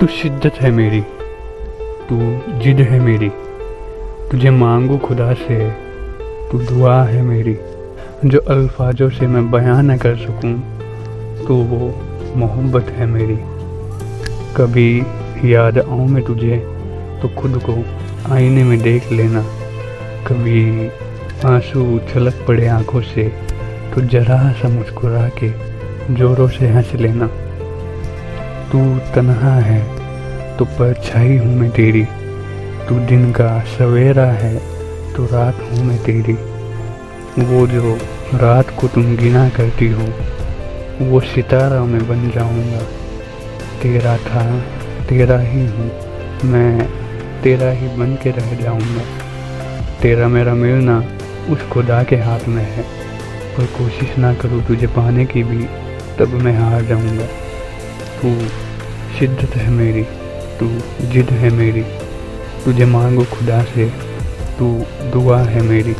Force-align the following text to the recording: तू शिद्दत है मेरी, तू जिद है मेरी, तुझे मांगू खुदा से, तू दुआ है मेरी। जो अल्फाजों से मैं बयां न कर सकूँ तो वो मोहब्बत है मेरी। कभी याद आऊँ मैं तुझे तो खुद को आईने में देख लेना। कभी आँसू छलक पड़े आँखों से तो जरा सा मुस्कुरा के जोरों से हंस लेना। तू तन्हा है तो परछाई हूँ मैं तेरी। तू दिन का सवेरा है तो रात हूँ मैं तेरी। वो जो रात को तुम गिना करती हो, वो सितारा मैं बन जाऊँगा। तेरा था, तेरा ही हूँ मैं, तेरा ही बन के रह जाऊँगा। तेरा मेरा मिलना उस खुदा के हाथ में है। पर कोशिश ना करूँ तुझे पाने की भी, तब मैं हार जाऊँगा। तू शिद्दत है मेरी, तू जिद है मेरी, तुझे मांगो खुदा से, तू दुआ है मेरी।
तू 0.00 0.06
शिद्दत 0.06 0.54
है 0.54 0.70
मेरी, 0.70 1.00
तू 2.08 2.16
जिद 2.60 2.80
है 2.80 2.98
मेरी, 3.00 3.28
तुझे 4.30 4.50
मांगू 4.50 4.98
खुदा 4.98 5.32
से, 5.34 5.70
तू 6.50 6.58
दुआ 6.58 7.02
है 7.04 7.22
मेरी। 7.22 7.56
जो 8.24 8.38
अल्फाजों 8.48 9.08
से 9.10 9.26
मैं 9.26 9.50
बयां 9.50 9.82
न 9.82 9.96
कर 9.96 10.16
सकूँ 10.16 10.52
तो 11.46 11.56
वो 11.56 11.88
मोहब्बत 12.36 12.90
है 12.90 13.06
मेरी। 13.06 13.36
कभी 14.56 15.06
याद 15.52 15.78
आऊँ 15.78 16.08
मैं 16.08 16.24
तुझे 16.24 16.58
तो 17.22 17.28
खुद 17.40 17.60
को 17.68 17.78
आईने 18.34 18.64
में 18.64 18.78
देख 18.82 19.10
लेना। 19.12 19.42
कभी 20.26 20.88
आँसू 21.44 21.98
छलक 22.12 22.44
पड़े 22.48 22.66
आँखों 22.66 23.00
से 23.00 23.28
तो 23.94 24.00
जरा 24.08 24.52
सा 24.52 24.68
मुस्कुरा 24.68 25.28
के 25.42 25.52
जोरों 26.14 26.48
से 26.48 26.68
हंस 26.68 26.94
लेना। 26.94 27.30
तू 28.76 28.82
तन्हा 29.14 29.52
है 29.58 29.78
तो 30.56 30.64
परछाई 30.64 31.36
हूँ 31.36 31.54
मैं 31.56 31.70
तेरी। 31.70 32.02
तू 32.88 32.98
दिन 33.00 33.30
का 33.32 33.48
सवेरा 33.64 34.24
है 34.32 34.54
तो 35.14 35.24
रात 35.26 35.60
हूँ 35.62 35.84
मैं 35.84 35.96
तेरी। 36.04 36.32
वो 37.42 37.66
जो 37.66 37.94
रात 38.34 38.70
को 38.80 38.88
तुम 38.88 39.16
गिना 39.16 39.48
करती 39.48 39.88
हो, 39.90 40.08
वो 41.00 41.20
सितारा 41.20 41.80
मैं 41.84 42.02
बन 42.08 42.28
जाऊँगा। 42.30 42.82
तेरा 43.82 44.16
था, 44.16 44.44
तेरा 45.08 45.38
ही 45.38 45.64
हूँ 45.66 45.90
मैं, 46.44 46.86
तेरा 47.42 47.70
ही 47.70 47.88
बन 47.96 48.14
के 48.14 48.30
रह 48.30 48.54
जाऊँगा। 48.62 49.04
तेरा 50.02 50.28
मेरा 50.28 50.54
मिलना 50.54 50.98
उस 51.50 51.68
खुदा 51.68 52.02
के 52.02 52.16
हाथ 52.16 52.48
में 52.48 52.62
है। 52.64 52.84
पर 53.56 53.72
कोशिश 53.78 54.16
ना 54.18 54.34
करूँ 54.34 54.62
तुझे 54.66 54.86
पाने 54.86 55.26
की 55.26 55.44
भी, 55.44 55.64
तब 56.18 56.38
मैं 56.44 56.56
हार 56.58 56.82
जाऊँगा। 56.82 57.26
तू 58.20 58.36
शिद्दत 59.18 59.56
है 59.56 59.70
मेरी, 59.70 60.02
तू 60.60 60.68
जिद 61.08 61.30
है 61.30 61.50
मेरी, 61.50 61.82
तुझे 62.64 62.84
मांगो 62.84 63.24
खुदा 63.24 63.62
से, 63.62 63.88
तू 64.58 64.84
दुआ 65.12 65.38
है 65.38 65.62
मेरी। 65.62 65.94